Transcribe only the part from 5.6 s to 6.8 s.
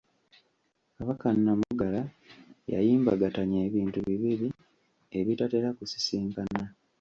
kusisinkana.